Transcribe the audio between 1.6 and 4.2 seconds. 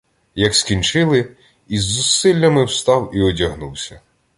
із зусиллями встав і одягнувся.